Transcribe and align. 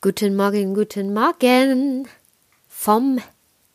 Guten 0.00 0.36
Morgen, 0.36 0.74
guten 0.74 1.12
Morgen 1.12 2.06
vom, 2.68 3.18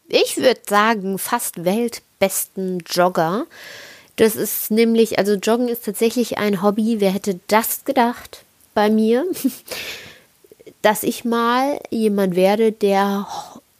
ich 0.08 0.38
würde 0.38 0.61
sagen, 0.65 1.19
fast 1.19 1.65
weltbesten 1.65 2.81
Jogger. 2.89 3.46
Das 4.16 4.38
ist 4.38 4.72
nämlich, 4.72 5.20
also 5.20 5.33
Joggen 5.33 5.67
ist 5.67 5.83
tatsächlich 5.83 6.38
ein 6.38 6.62
Hobby. 6.62 7.01
Wer 7.01 7.12
hätte 7.12 7.42
das 7.50 7.83
gedacht 7.83 8.46
bei 8.73 8.89
mir, 8.89 9.25
dass 10.82 11.04
ich 11.04 11.25
mal 11.25 11.78
jemand 11.89 12.38
werde, 12.38 12.71
der 12.71 13.28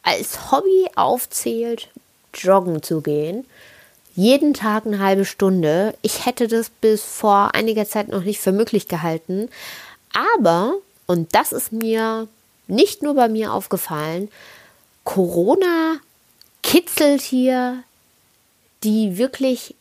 als 0.02 0.52
Hobby 0.52 0.88
aufzählt, 0.98 1.88
joggen 2.34 2.84
zu 2.84 3.00
gehen. 3.00 3.46
Jeden 4.16 4.54
Tag 4.54 4.86
eine 4.86 5.00
halbe 5.00 5.24
Stunde. 5.24 5.94
Ich 6.02 6.26
hätte 6.26 6.50
das 6.50 6.70
bis 6.70 7.04
vor 7.04 7.56
einiger 7.56 7.88
Zeit 7.88 8.10
noch 8.10 8.26
nicht 8.26 8.42
für 8.42 8.52
möglich 8.52 8.90
gehalten. 8.90 9.48
Aber, 10.36 10.74
und 11.06 11.34
das 11.36 11.52
ist 11.52 11.72
mir 11.72 12.28
nicht 12.68 13.02
nur 13.02 13.16
bei 13.16 13.28
mir 13.28 13.54
aufgefallen, 13.54 14.30
Corona 15.04 15.98
kitzelt 16.62 17.22
hier 17.22 17.84
die 18.84 19.18
wirklich 19.18 19.76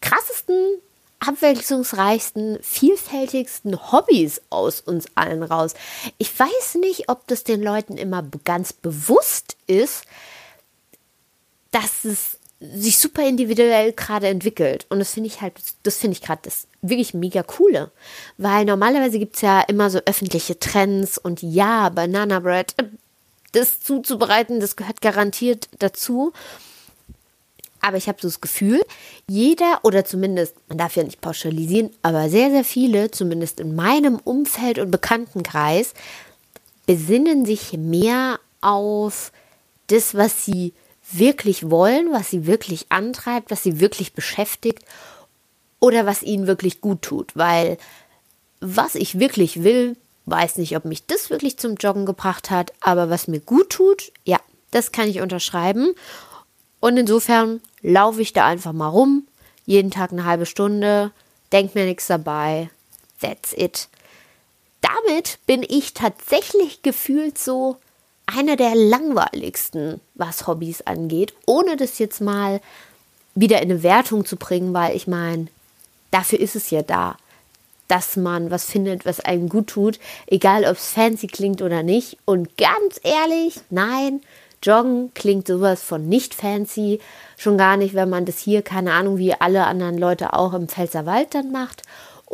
krassesten, 0.00 0.78
abwechslungsreichsten, 1.20 2.58
vielfältigsten 2.62 3.92
Hobbys 3.92 4.42
aus 4.50 4.80
uns 4.80 5.06
allen 5.14 5.42
raus. 5.42 5.74
Ich 6.18 6.38
weiß 6.38 6.76
nicht, 6.80 7.08
ob 7.08 7.26
das 7.26 7.44
den 7.44 7.62
Leuten 7.62 7.96
immer 7.96 8.22
ganz 8.44 8.72
bewusst 8.72 9.56
ist, 9.66 10.04
dass 11.70 12.04
es 12.04 12.38
sich 12.60 12.98
super 12.98 13.26
individuell 13.26 13.92
gerade 13.92 14.28
entwickelt. 14.28 14.86
Und 14.88 14.98
das 14.98 15.14
finde 15.14 15.28
ich 15.28 15.40
halt, 15.40 15.54
das 15.82 15.96
finde 15.96 16.16
ich 16.16 16.22
gerade 16.22 16.42
das 16.44 16.66
wirklich 16.82 17.14
mega 17.14 17.42
coole. 17.42 17.90
Weil 18.38 18.64
normalerweise 18.64 19.18
gibt 19.18 19.36
es 19.36 19.42
ja 19.42 19.60
immer 19.60 19.90
so 19.90 20.00
öffentliche 20.06 20.58
Trends 20.58 21.18
und 21.18 21.42
ja, 21.42 21.88
Banana 21.88 22.40
Bread, 22.40 22.74
äh, 22.78 22.84
das 23.52 23.80
zuzubereiten, 23.80 24.60
das 24.60 24.76
gehört 24.76 25.00
garantiert 25.00 25.68
dazu. 25.78 26.32
Aber 27.80 27.98
ich 27.98 28.08
habe 28.08 28.18
so 28.20 28.28
das 28.28 28.40
Gefühl, 28.40 28.82
jeder 29.28 29.80
oder 29.82 30.04
zumindest, 30.04 30.54
man 30.68 30.78
darf 30.78 30.96
ja 30.96 31.04
nicht 31.04 31.20
pauschalisieren, 31.20 31.90
aber 32.02 32.30
sehr, 32.30 32.50
sehr 32.50 32.64
viele, 32.64 33.10
zumindest 33.10 33.60
in 33.60 33.74
meinem 33.76 34.16
Umfeld 34.24 34.78
und 34.78 34.90
Bekanntenkreis, 34.90 35.92
besinnen 36.86 37.44
sich 37.44 37.74
mehr 37.74 38.40
auf 38.62 39.32
das, 39.88 40.14
was 40.14 40.46
sie 40.46 40.72
wirklich 41.12 41.70
wollen, 41.70 42.12
was 42.12 42.30
sie 42.30 42.46
wirklich 42.46 42.86
antreibt, 42.90 43.50
was 43.50 43.62
sie 43.62 43.80
wirklich 43.80 44.14
beschäftigt 44.14 44.84
oder 45.80 46.06
was 46.06 46.22
ihnen 46.22 46.46
wirklich 46.46 46.80
gut 46.80 47.02
tut. 47.02 47.36
Weil 47.36 47.78
was 48.60 48.94
ich 48.94 49.18
wirklich 49.18 49.62
will, 49.62 49.96
weiß 50.26 50.56
nicht, 50.56 50.76
ob 50.76 50.84
mich 50.84 51.06
das 51.06 51.30
wirklich 51.30 51.58
zum 51.58 51.74
Joggen 51.74 52.06
gebracht 52.06 52.50
hat, 52.50 52.72
aber 52.80 53.10
was 53.10 53.28
mir 53.28 53.40
gut 53.40 53.70
tut, 53.70 54.12
ja, 54.24 54.38
das 54.70 54.92
kann 54.92 55.08
ich 55.08 55.20
unterschreiben. 55.20 55.94
Und 56.80 56.96
insofern 56.96 57.60
laufe 57.82 58.22
ich 58.22 58.32
da 58.32 58.46
einfach 58.46 58.72
mal 58.72 58.88
rum, 58.88 59.26
jeden 59.66 59.90
Tag 59.90 60.12
eine 60.12 60.24
halbe 60.24 60.46
Stunde, 60.46 61.12
denk 61.52 61.74
mir 61.74 61.84
nichts 61.84 62.06
dabei. 62.06 62.70
That's 63.20 63.52
it. 63.52 63.88
Damit 64.80 65.38
bin 65.46 65.62
ich 65.62 65.94
tatsächlich 65.94 66.82
gefühlt 66.82 67.38
so 67.38 67.76
einer 68.26 68.56
der 68.56 68.74
langweiligsten, 68.74 70.00
was 70.14 70.46
Hobbys 70.46 70.82
angeht, 70.82 71.34
ohne 71.46 71.76
das 71.76 71.98
jetzt 71.98 72.20
mal 72.20 72.60
wieder 73.34 73.60
in 73.62 73.70
eine 73.70 73.82
Wertung 73.82 74.24
zu 74.24 74.36
bringen, 74.36 74.72
weil 74.74 74.96
ich 74.96 75.06
meine, 75.06 75.48
dafür 76.10 76.40
ist 76.40 76.56
es 76.56 76.70
ja 76.70 76.82
da, 76.82 77.16
dass 77.88 78.16
man 78.16 78.50
was 78.50 78.64
findet, 78.64 79.04
was 79.04 79.20
einem 79.20 79.48
gut 79.48 79.68
tut, 79.68 79.98
egal 80.26 80.64
ob 80.64 80.76
es 80.76 80.88
fancy 80.88 81.26
klingt 81.26 81.60
oder 81.60 81.82
nicht. 81.82 82.16
Und 82.24 82.56
ganz 82.56 83.00
ehrlich, 83.02 83.60
nein, 83.70 84.20
Joggen 84.62 85.12
klingt 85.12 85.46
sowas 85.46 85.82
von 85.82 86.08
nicht 86.08 86.34
fancy, 86.34 87.00
schon 87.36 87.58
gar 87.58 87.76
nicht, 87.76 87.94
wenn 87.94 88.08
man 88.08 88.24
das 88.24 88.38
hier, 88.38 88.62
keine 88.62 88.92
Ahnung, 88.92 89.18
wie 89.18 89.34
alle 89.34 89.66
anderen 89.66 89.98
Leute 89.98 90.32
auch 90.32 90.54
im 90.54 90.68
Pfälzerwald 90.68 91.34
dann 91.34 91.52
macht. 91.52 91.82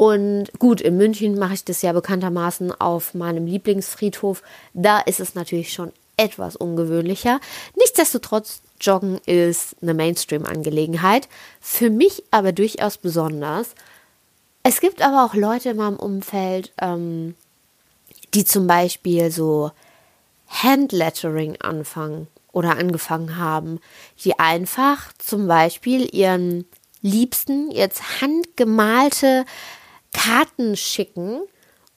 Und 0.00 0.48
gut, 0.58 0.80
in 0.80 0.96
München 0.96 1.38
mache 1.38 1.52
ich 1.52 1.64
das 1.66 1.82
ja 1.82 1.92
bekanntermaßen 1.92 2.72
auf 2.80 3.12
meinem 3.12 3.44
Lieblingsfriedhof. 3.44 4.42
Da 4.72 4.98
ist 5.00 5.20
es 5.20 5.34
natürlich 5.34 5.74
schon 5.74 5.92
etwas 6.16 6.56
ungewöhnlicher. 6.56 7.38
Nichtsdestotrotz, 7.76 8.62
Joggen 8.80 9.20
ist 9.26 9.76
eine 9.82 9.92
Mainstream-Angelegenheit. 9.92 11.28
Für 11.60 11.90
mich 11.90 12.22
aber 12.30 12.52
durchaus 12.52 12.96
besonders. 12.96 13.74
Es 14.62 14.80
gibt 14.80 15.02
aber 15.02 15.22
auch 15.22 15.34
Leute 15.34 15.68
in 15.68 15.76
meinem 15.76 15.98
Umfeld, 15.98 16.72
ähm, 16.80 17.34
die 18.32 18.46
zum 18.46 18.66
Beispiel 18.66 19.30
so 19.30 19.70
Handlettering 20.48 21.60
anfangen 21.60 22.26
oder 22.52 22.78
angefangen 22.78 23.36
haben, 23.36 23.80
die 24.24 24.38
einfach 24.38 25.12
zum 25.18 25.46
Beispiel 25.46 26.08
ihren 26.14 26.64
Liebsten 27.02 27.70
jetzt 27.70 28.22
handgemalte 28.22 29.44
Karten 30.12 30.76
schicken 30.76 31.42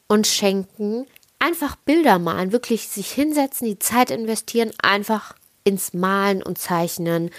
und 0.07 0.27
schenken, 0.27 1.05
einfach 1.39 1.75
Bilder 1.75 2.19
malen, 2.19 2.51
wirklich 2.51 2.87
sich 2.87 3.11
hinsetzen, 3.11 3.67
die 3.67 3.79
Zeit 3.79 4.11
investieren, 4.11 4.71
einfach 4.81 5.35
ins 5.63 5.93
Malen 5.93 6.43
und 6.43 6.57
Zeichnen 6.57 7.31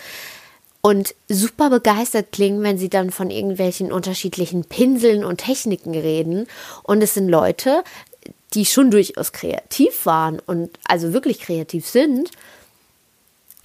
und 0.80 1.14
super 1.30 1.70
begeistert 1.70 2.32
klingen, 2.32 2.62
wenn 2.62 2.76
sie 2.76 2.90
dann 2.90 3.10
von 3.10 3.30
irgendwelchen 3.30 3.90
unterschiedlichen 3.90 4.64
Pinseln 4.64 5.24
und 5.24 5.38
Techniken 5.38 5.94
reden. 5.94 6.46
Und 6.82 7.02
es 7.02 7.14
sind 7.14 7.28
Leute, 7.28 7.82
die 8.52 8.66
schon 8.66 8.90
durchaus 8.90 9.32
kreativ 9.32 10.04
waren 10.04 10.40
und 10.40 10.78
also 10.84 11.14
wirklich 11.14 11.40
kreativ 11.40 11.86
sind 11.86 12.30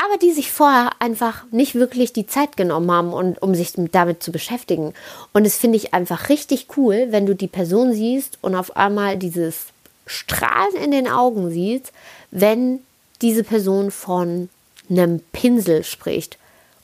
aber 0.04 0.18
die 0.18 0.32
sich 0.32 0.52
vorher 0.52 0.92
einfach 1.00 1.44
nicht 1.52 1.76
wirklich 1.76 2.14
die 2.14 2.28
Zeit 2.28 2.58
genommen 2.58 2.92
haben, 2.92 3.14
und, 3.14 3.42
um 3.42 3.54
sich 3.54 3.74
damit 3.92 4.24
zu 4.24 4.32
beschäftigen. 4.32 4.94
Und 5.34 5.46
das 5.46 5.58
finde 5.58 5.78
ich 5.78 5.94
einfach 5.94 6.30
richtig 6.30 6.68
cool, 6.78 7.08
wenn 7.10 7.26
du 7.26 7.36
die 7.36 7.48
Person 7.48 7.94
siehst 7.94 8.38
und 8.42 8.56
auf 8.56 8.78
einmal 8.78 9.18
dieses 9.18 9.68
Strahlen 10.06 10.76
in 10.76 10.92
den 10.92 11.08
Augen 11.08 11.52
siehst, 11.52 11.92
wenn 12.32 12.80
diese 13.22 13.44
Person 13.44 13.92
von 13.92 14.50
einem 14.90 15.20
Pinsel 15.34 15.84
spricht. 15.84 16.38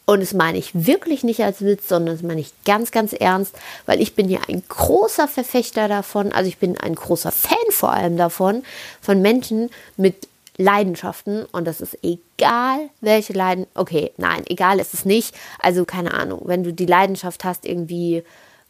Und 0.06 0.20
das 0.20 0.34
meine 0.34 0.59
ich 0.59 0.86
wirklich 0.86 1.24
nicht 1.24 1.42
als 1.44 1.62
Witz, 1.62 1.88
sondern 1.88 2.16
das 2.16 2.24
meine 2.24 2.42
ich 2.42 2.52
ganz, 2.64 2.92
ganz 2.92 3.14
ernst, 3.14 3.56
weil 3.88 4.02
ich 4.02 4.14
bin 4.14 4.30
ja 4.30 4.40
ein 4.47 4.62
großer 4.68 5.28
Verfechter 5.28 5.88
davon, 5.88 6.32
also 6.32 6.47
ich 6.47 6.58
bin 6.58 6.78
ein 6.78 6.94
großer 6.94 7.32
Fan 7.32 7.58
vor 7.72 7.92
allem 7.92 8.16
davon, 8.16 8.64
von 9.02 9.22
Menschen 9.22 9.72
mit 9.97 10.28
Leidenschaften 10.58 11.46
und 11.46 11.66
das 11.66 11.82
ist 11.82 11.98
egal, 12.02 12.90
welche 13.02 13.34
Leiden. 13.34 13.68
Okay, 13.76 14.12
nein, 14.18 14.44
egal 14.48 14.80
ist 14.80 14.94
es 14.94 15.06
nicht. 15.06 15.36
Also 15.60 15.86
keine 15.86 16.14
Ahnung, 16.14 16.42
wenn 16.46 16.64
du 16.64 16.74
die 16.74 16.86
Leidenschaft 16.86 17.44
hast, 17.44 17.66
irgendwie 17.66 18.24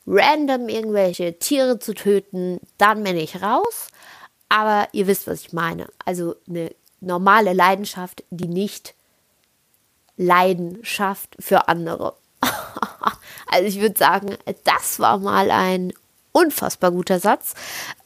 random 0.08 0.70
irgendwelche 0.70 1.38
Tiere 1.38 1.80
zu 1.80 1.94
töten, 1.94 2.60
dann 2.78 3.04
bin 3.04 3.18
ich 3.18 3.42
raus. 3.42 3.88
Aber 4.50 4.88
ihr 4.94 5.08
wisst, 5.08 5.28
was 5.28 5.42
ich 5.42 5.54
meine. 5.54 5.88
Also 6.06 6.36
eine 6.48 6.72
normale 7.02 7.54
Leidenschaft, 7.54 8.24
die 8.30 8.48
nicht 8.48 8.94
Leidenschaft 10.18 11.36
für 11.40 11.68
andere. 11.68 12.16
also 13.48 13.68
ich 13.68 13.80
würde 13.80 13.98
sagen, 13.98 14.38
das 14.64 15.00
war 15.00 15.18
mal 15.18 15.52
ein 15.52 15.94
unfassbar 16.32 16.92
guter 16.92 17.20
Satz. 17.20 17.54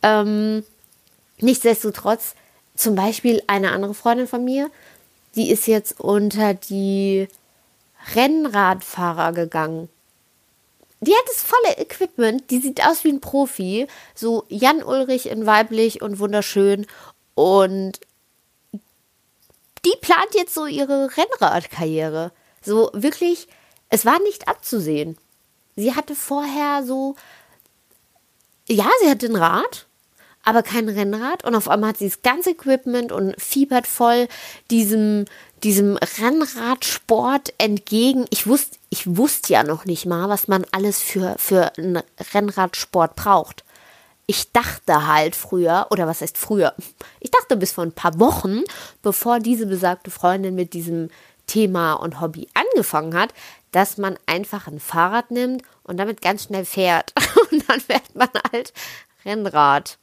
Ähm, 0.02 0.64
nichtsdestotrotz 1.40 2.36
zum 2.80 2.96
Beispiel 2.96 3.44
eine 3.48 3.72
andere 3.72 3.94
Freundin 3.94 4.28
von 4.28 4.44
mir, 4.46 4.72
die 5.36 5.52
ist 5.52 5.68
jetzt 5.68 6.00
unter 6.00 6.54
die 6.54 7.28
Rennradfahrer 8.16 9.34
gegangen. 9.34 9.90
Die 11.02 11.12
hat 11.12 11.28
das 11.28 11.42
volle 11.42 11.78
Equipment, 11.78 12.50
die 12.50 12.60
sieht 12.60 12.86
aus 12.86 13.04
wie 13.04 13.10
ein 13.10 13.20
Profi, 13.20 13.88
so 14.16 14.46
Jan 14.48 14.82
Ulrich 14.82 15.28
in 15.28 15.46
weiblich 15.46 16.02
und 16.02 16.20
wunderschön 16.20 16.88
und 17.36 18.00
die 19.86 19.98
plant 20.02 20.34
jetzt 20.36 20.54
so 20.54 20.66
ihre 20.66 21.10
Rennradkarriere. 21.18 22.32
So 22.62 22.92
wirklich, 22.94 23.48
es 23.90 24.06
war 24.06 24.20
nicht 24.20 24.48
abzusehen. 24.48 25.18
Sie 25.76 25.96
hatte 25.96 26.16
vorher 26.16 26.86
so, 26.86 27.16
ja, 28.70 28.90
sie 29.02 29.10
hatte 29.10 29.26
ein 29.26 29.36
Rad, 29.36 29.86
aber 30.44 30.64
kein 30.64 30.90
Rennrad. 30.90 31.44
Und 31.44 31.56
auf 31.56 31.68
einmal 31.68 31.90
hat 31.90 31.98
sie 31.98 32.10
das 32.10 32.22
ganze 32.22 32.52
Equipment 32.52 33.12
und 33.12 33.40
fiebert 33.40 33.88
voll 33.88 34.28
diesem, 34.72 35.26
diesem 35.64 35.98
Rennradsport 35.98 37.54
entgegen. 37.58 38.26
Ich 38.30 38.48
wusste, 38.48 38.78
ich 38.90 39.18
wusste 39.18 39.54
ja 39.54 39.64
noch 39.64 39.86
nicht 39.86 40.06
mal, 40.06 40.30
was 40.30 40.48
man 40.48 40.66
alles 40.72 41.00
für, 41.00 41.36
für 41.38 41.78
einen 41.78 42.02
Rennradsport 42.34 43.16
braucht. 43.16 43.64
Ich 44.26 44.52
dachte 44.52 45.08
halt 45.08 45.36
früher, 45.36 45.88
oder 45.90 46.06
was 46.06 46.22
heißt 46.22 46.38
früher? 46.38 46.76
Ich 47.20 47.32
dachte 47.32 47.58
bis 47.58 47.72
vor 47.72 47.84
ein 47.84 47.92
paar 47.92 48.20
Wochen, 48.20 48.62
bevor 49.02 49.40
diese 49.40 49.66
besagte 49.66 50.12
Freundin 50.12 50.54
mit 50.54 50.74
diesem 50.74 51.10
Thema 51.48 51.94
und 51.94 52.22
Hobby 52.22 52.48
angefangen 52.54 53.16
hat, 53.16 53.34
dass 53.72 53.98
man 53.98 54.18
einfach 54.28 54.68
ein 54.68 54.80
Fahrrad 54.80 55.32
nimmt 55.32 55.64
und 55.84 55.98
damit 55.98 56.22
ganz 56.22 56.44
schnell 56.44 56.66
fährt. 56.66 57.14
Und 57.52 57.68
dann 57.68 57.80
fährt 57.80 58.16
man 58.16 58.30
halt 58.52 58.74
Rennrad 59.26 59.98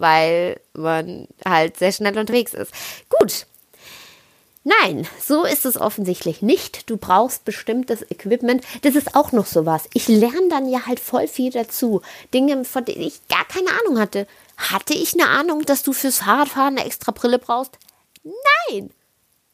weil 0.00 0.60
man 0.74 1.28
halt 1.44 1.78
sehr 1.78 1.92
schnell 1.92 2.18
unterwegs 2.18 2.54
ist. 2.54 2.72
Gut. 3.08 3.46
Nein, 4.64 5.06
so 5.20 5.44
ist 5.44 5.64
es 5.64 5.80
offensichtlich 5.80 6.42
nicht. 6.42 6.90
Du 6.90 6.96
brauchst 6.96 7.44
bestimmtes 7.44 8.02
Equipment. 8.10 8.64
Das 8.82 8.96
ist 8.96 9.14
auch 9.14 9.30
noch 9.30 9.46
sowas. 9.46 9.84
Ich 9.94 10.08
lerne 10.08 10.48
dann 10.50 10.68
ja 10.68 10.86
halt 10.86 10.98
voll 10.98 11.28
viel 11.28 11.52
dazu. 11.52 12.02
Dinge, 12.34 12.64
von 12.64 12.84
denen 12.84 13.02
ich 13.02 13.26
gar 13.28 13.44
keine 13.44 13.70
Ahnung 13.80 14.00
hatte. 14.00 14.26
Hatte 14.56 14.94
ich 14.94 15.14
eine 15.14 15.28
Ahnung, 15.28 15.62
dass 15.64 15.84
du 15.84 15.92
fürs 15.92 16.18
Fahrradfahren 16.18 16.76
eine 16.76 16.86
extra 16.86 17.12
Brille 17.12 17.38
brauchst? 17.38 17.78
Nein! 18.24 18.90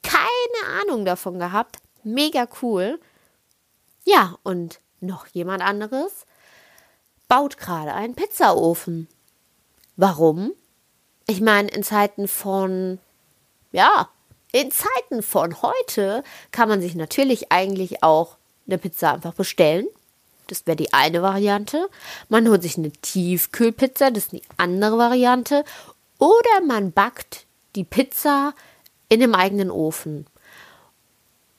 Keine 0.03 0.81
Ahnung 0.81 1.05
davon 1.05 1.39
gehabt. 1.39 1.77
Mega 2.05 2.49
cool. 2.63 2.99
Ja, 4.05 4.37
und 4.43 4.81
noch 5.01 5.27
jemand 5.27 5.63
anderes 5.63 6.25
baut 7.29 7.59
gerade 7.59 7.95
einen 7.95 8.15
Pizzaofen. 8.15 9.09
Warum? 9.97 10.53
Ich 11.27 11.41
meine, 11.41 11.69
in 11.69 11.83
Zeiten 11.83 12.29
von, 12.29 12.99
ja, 13.71 14.09
in 14.53 14.71
Zeiten 14.71 15.23
von 15.23 15.63
heute 15.63 16.25
kann 16.51 16.69
man 16.69 16.81
sich 16.81 16.95
natürlich 16.95 17.53
eigentlich 17.53 18.03
auch 18.03 18.37
eine 18.67 18.79
Pizza 18.79 19.15
einfach 19.15 19.35
bestellen. 19.35 19.87
Das 20.47 20.67
wäre 20.67 20.77
die 20.77 20.93
eine 20.93 21.23
Variante. 21.23 21.89
Man 22.29 22.49
holt 22.49 22.63
sich 22.63 22.77
eine 22.77 22.93
Tiefkühlpizza, 22.93 24.11
das 24.11 24.25
ist 24.25 24.33
die 24.33 24.43
andere 24.57 24.99
Variante. 24.99 25.65
Oder 26.19 26.61
man 26.67 26.93
backt 26.93 27.47
die 27.75 27.85
Pizza 27.85 28.55
in 29.09 29.21
dem 29.21 29.35
eigenen 29.35 29.71
Ofen. 29.71 30.27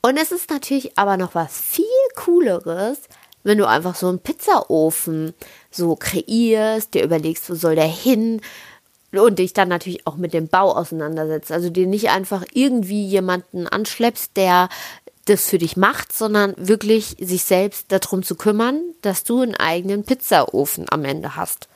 Und 0.01 0.17
es 0.17 0.31
ist 0.31 0.49
natürlich 0.49 0.97
aber 0.97 1.17
noch 1.17 1.33
was 1.33 1.59
viel 1.59 1.85
cooleres, 2.15 2.99
wenn 3.43 3.57
du 3.57 3.67
einfach 3.67 3.95
so 3.95 4.07
einen 4.07 4.19
Pizzaofen 4.19 5.33
so 5.71 5.95
kreierst, 5.95 6.93
dir 6.93 7.03
überlegst, 7.03 7.49
wo 7.49 7.55
soll 7.55 7.75
der 7.75 7.87
hin 7.87 8.41
und 9.11 9.39
dich 9.39 9.53
dann 9.53 9.69
natürlich 9.69 10.07
auch 10.07 10.15
mit 10.15 10.33
dem 10.33 10.47
Bau 10.47 10.71
auseinandersetzt. 10.75 11.51
Also 11.51 11.69
dir 11.69 11.85
nicht 11.85 12.09
einfach 12.09 12.43
irgendwie 12.53 13.05
jemanden 13.05 13.67
anschleppst, 13.67 14.35
der 14.35 14.69
das 15.25 15.47
für 15.49 15.57
dich 15.57 15.77
macht, 15.77 16.11
sondern 16.11 16.53
wirklich 16.57 17.15
sich 17.19 17.43
selbst 17.43 17.91
darum 17.91 18.23
zu 18.23 18.35
kümmern, 18.35 18.81
dass 19.01 19.23
du 19.23 19.41
einen 19.41 19.55
eigenen 19.55 20.03
Pizzaofen 20.03 20.85
am 20.89 21.05
Ende 21.05 21.35
hast. 21.35 21.69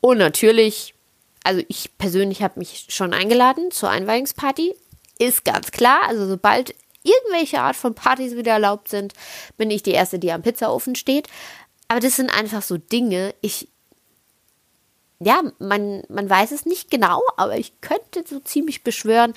Und 0.00 0.18
natürlich, 0.18 0.94
also 1.42 1.62
ich 1.68 1.96
persönlich 1.96 2.42
habe 2.42 2.58
mich 2.58 2.86
schon 2.90 3.14
eingeladen 3.14 3.70
zur 3.70 3.88
Einweihungsparty. 3.88 4.74
Ist 5.18 5.44
ganz 5.44 5.70
klar, 5.70 6.00
also 6.08 6.26
sobald 6.26 6.74
irgendwelche 7.04 7.60
Art 7.60 7.76
von 7.76 7.94
Partys 7.94 8.34
wieder 8.34 8.52
erlaubt 8.52 8.88
sind, 8.88 9.12
bin 9.56 9.70
ich 9.70 9.82
die 9.82 9.92
Erste, 9.92 10.18
die 10.18 10.32
am 10.32 10.42
Pizzaofen 10.42 10.96
steht. 10.96 11.28
Aber 11.86 12.00
das 12.00 12.16
sind 12.16 12.30
einfach 12.30 12.62
so 12.62 12.76
Dinge, 12.76 13.34
ich, 13.40 13.68
ja, 15.20 15.42
man, 15.58 16.02
man 16.08 16.28
weiß 16.28 16.50
es 16.50 16.66
nicht 16.66 16.90
genau, 16.90 17.22
aber 17.36 17.56
ich 17.56 17.80
könnte 17.80 18.24
so 18.26 18.40
ziemlich 18.40 18.82
beschwören, 18.82 19.34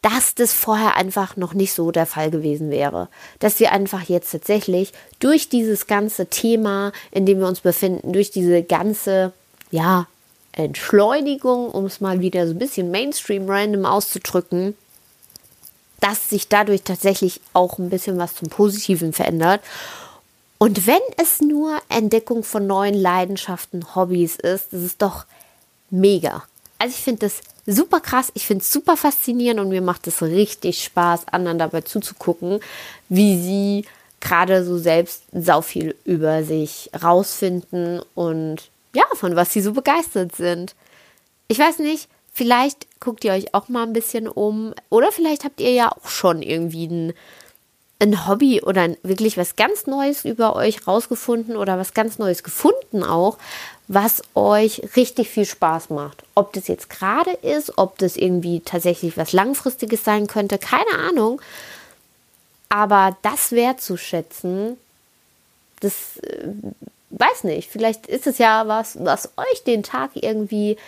dass 0.00 0.34
das 0.34 0.52
vorher 0.52 0.96
einfach 0.96 1.36
noch 1.36 1.54
nicht 1.54 1.72
so 1.72 1.92
der 1.92 2.06
Fall 2.06 2.30
gewesen 2.30 2.70
wäre. 2.70 3.08
Dass 3.38 3.60
wir 3.60 3.70
einfach 3.70 4.02
jetzt 4.08 4.32
tatsächlich 4.32 4.92
durch 5.20 5.48
dieses 5.48 5.86
ganze 5.86 6.26
Thema, 6.26 6.92
in 7.12 7.24
dem 7.24 7.38
wir 7.38 7.46
uns 7.46 7.60
befinden, 7.60 8.12
durch 8.12 8.30
diese 8.30 8.64
ganze, 8.64 9.32
ja, 9.70 10.08
Entschleunigung, 10.50 11.70
um 11.70 11.86
es 11.86 12.00
mal 12.00 12.20
wieder 12.20 12.46
so 12.46 12.52
ein 12.52 12.58
bisschen 12.58 12.90
Mainstream 12.90 13.48
random 13.48 13.86
auszudrücken, 13.86 14.76
dass 16.02 16.28
sich 16.28 16.48
dadurch 16.48 16.82
tatsächlich 16.82 17.40
auch 17.52 17.78
ein 17.78 17.88
bisschen 17.88 18.18
was 18.18 18.34
zum 18.34 18.48
Positiven 18.48 19.12
verändert. 19.12 19.62
Und 20.58 20.86
wenn 20.86 21.00
es 21.16 21.40
nur 21.40 21.78
Entdeckung 21.88 22.42
von 22.42 22.66
neuen 22.66 22.94
Leidenschaften, 22.94 23.94
Hobbys 23.94 24.36
ist, 24.36 24.72
das 24.72 24.82
ist 24.82 25.00
doch 25.00 25.26
mega. 25.90 26.42
Also 26.78 26.94
ich 26.96 27.04
finde 27.04 27.20
das 27.20 27.40
super 27.66 28.00
krass, 28.00 28.32
ich 28.34 28.46
finde 28.46 28.62
es 28.62 28.72
super 28.72 28.96
faszinierend 28.96 29.60
und 29.60 29.68
mir 29.68 29.80
macht 29.80 30.08
es 30.08 30.22
richtig 30.22 30.82
Spaß, 30.82 31.28
anderen 31.28 31.58
dabei 31.58 31.82
zuzugucken, 31.82 32.58
wie 33.08 33.40
sie 33.40 33.86
gerade 34.18 34.64
so 34.64 34.78
selbst 34.78 35.22
sau 35.32 35.62
viel 35.62 35.94
über 36.04 36.42
sich 36.42 36.90
rausfinden 37.00 38.02
und 38.16 38.70
ja, 38.92 39.04
von 39.14 39.36
was 39.36 39.52
sie 39.52 39.60
so 39.60 39.72
begeistert 39.72 40.34
sind. 40.34 40.74
Ich 41.46 41.60
weiß 41.60 41.78
nicht, 41.78 42.08
Vielleicht 42.32 42.86
guckt 42.98 43.24
ihr 43.24 43.32
euch 43.32 43.52
auch 43.54 43.68
mal 43.68 43.82
ein 43.82 43.92
bisschen 43.92 44.26
um. 44.26 44.74
Oder 44.88 45.12
vielleicht 45.12 45.44
habt 45.44 45.60
ihr 45.60 45.72
ja 45.72 45.92
auch 45.92 46.08
schon 46.08 46.40
irgendwie 46.40 46.86
ein, 46.86 47.12
ein 47.98 48.26
Hobby 48.26 48.62
oder 48.62 48.96
wirklich 49.02 49.36
was 49.36 49.54
ganz 49.56 49.86
Neues 49.86 50.24
über 50.24 50.56
euch 50.56 50.86
rausgefunden 50.86 51.56
oder 51.56 51.78
was 51.78 51.92
ganz 51.92 52.18
Neues 52.18 52.42
gefunden 52.42 53.04
auch, 53.04 53.36
was 53.86 54.22
euch 54.34 54.82
richtig 54.96 55.28
viel 55.28 55.44
Spaß 55.44 55.90
macht. 55.90 56.24
Ob 56.34 56.54
das 56.54 56.68
jetzt 56.68 56.88
gerade 56.88 57.32
ist, 57.42 57.76
ob 57.76 57.98
das 57.98 58.16
irgendwie 58.16 58.60
tatsächlich 58.60 59.18
was 59.18 59.32
Langfristiges 59.32 60.02
sein 60.02 60.26
könnte, 60.26 60.56
keine 60.58 60.98
Ahnung. 60.98 61.40
Aber 62.70 63.14
das 63.20 63.52
wertzuschätzen, 63.52 64.78
das 65.80 66.16
äh, 66.22 66.48
weiß 67.10 67.44
nicht. 67.44 67.70
Vielleicht 67.70 68.06
ist 68.06 68.26
es 68.26 68.38
ja 68.38 68.66
was, 68.66 69.04
was 69.04 69.28
euch 69.36 69.64
den 69.64 69.82
Tag 69.82 70.12
irgendwie 70.14 70.78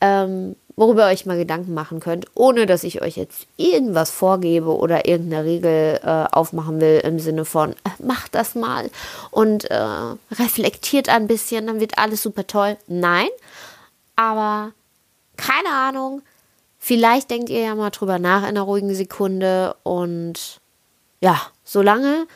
ähm, 0.00 0.56
worüber 0.76 1.08
ihr 1.08 1.12
euch 1.12 1.26
mal 1.26 1.36
Gedanken 1.36 1.74
machen 1.74 2.00
könnt, 2.00 2.26
ohne 2.34 2.66
dass 2.66 2.84
ich 2.84 3.02
euch 3.02 3.16
jetzt 3.16 3.46
irgendwas 3.56 4.10
vorgebe 4.10 4.76
oder 4.76 5.06
irgendeine 5.06 5.44
Regel 5.44 6.00
äh, 6.02 6.24
aufmachen 6.32 6.80
will 6.80 7.00
im 7.04 7.18
Sinne 7.18 7.44
von, 7.44 7.72
äh, 7.72 8.02
macht 8.02 8.34
das 8.34 8.54
mal 8.54 8.90
und 9.30 9.70
äh, 9.70 9.84
reflektiert 10.32 11.08
ein 11.08 11.26
bisschen, 11.26 11.66
dann 11.66 11.80
wird 11.80 11.98
alles 11.98 12.22
super 12.22 12.46
toll. 12.46 12.76
Nein, 12.86 13.28
aber 14.16 14.72
keine 15.36 15.70
Ahnung, 15.70 16.22
vielleicht 16.78 17.30
denkt 17.30 17.50
ihr 17.50 17.60
ja 17.60 17.74
mal 17.74 17.90
drüber 17.90 18.18
nach 18.18 18.42
in 18.42 18.48
einer 18.48 18.62
ruhigen 18.62 18.94
Sekunde 18.94 19.74
und 19.82 20.60
ja, 21.20 21.40
solange 21.64 22.26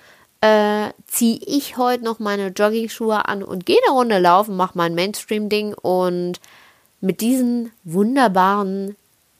äh, 0.40 0.90
ziehe 1.06 1.38
ich 1.44 1.76
heute 1.76 2.04
noch 2.04 2.18
meine 2.18 2.48
Jogging-Schuhe 2.48 3.26
an 3.26 3.42
und 3.42 3.66
gehe 3.66 3.78
eine 3.86 3.96
Runde 3.96 4.18
laufen, 4.18 4.56
mache 4.56 4.76
mein 4.76 4.94
Mainstream-Ding 4.94 5.74
und 5.74 6.40
mit 7.00 7.20
diesen 7.20 7.72
wunderbaren 7.84 8.96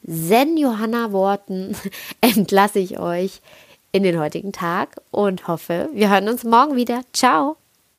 Zen-Johanna-Worten 0.07 1.77
entlasse 2.21 2.79
ich 2.79 2.99
euch 2.99 3.41
in 3.93 4.03
den 4.03 4.19
heutigen 4.19 4.53
Tag 4.53 5.01
und 5.11 5.49
hoffe, 5.49 5.89
wir 5.93 6.11
hören 6.11 6.29
uns 6.29 6.45
morgen 6.45 6.77
wieder. 6.77 7.01
Ciao! 7.13 7.57